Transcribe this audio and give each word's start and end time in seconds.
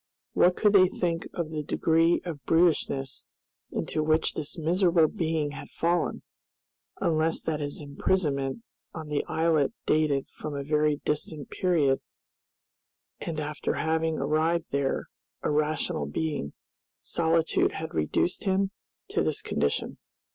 What 0.33 0.55
could 0.57 0.73
they 0.73 0.87
think 0.87 1.27
of 1.31 1.51
the 1.51 1.61
degree 1.61 2.21
of 2.25 2.43
brutishness 2.45 3.27
into 3.69 4.01
which 4.01 4.33
this 4.33 4.57
miserable 4.57 5.07
being 5.07 5.51
had 5.51 5.69
fallen, 5.69 6.23
unless 6.99 7.39
that 7.43 7.59
his 7.59 7.79
imprisonment 7.79 8.63
on 8.95 9.09
the 9.09 9.23
islet 9.25 9.73
dated 9.85 10.25
from 10.33 10.55
a 10.55 10.63
very 10.63 10.95
distant 11.05 11.51
period 11.51 12.01
and 13.19 13.39
after 13.39 13.75
having 13.75 14.17
arrived 14.17 14.71
there 14.71 15.05
a 15.43 15.51
rational 15.51 16.07
being 16.07 16.53
solitude 16.99 17.73
had 17.73 17.93
reduced 17.93 18.45
him 18.45 18.71
to 19.09 19.21
this 19.21 19.43
condition. 19.43 19.99